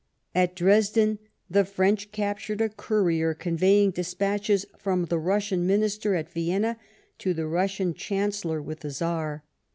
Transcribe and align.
At 0.33 0.55
Dresden 0.55 1.19
the 1.47 1.63
French 1.63 2.11
captured 2.11 2.59
a 2.59 2.69
courier 2.69 3.35
conveying 3.35 3.91
despatches 3.91 4.65
from 4.79 5.05
the 5.05 5.19
Kussian 5.19 5.59
Minister 5.67 6.15
at 6.15 6.31
Vienna 6.33 6.79
to 7.19 7.35
the 7.35 7.45
Russian 7.45 7.93
Chancellor 7.93 8.63
with 8.63 8.79
the 8.79 8.89
Czar. 8.89 9.43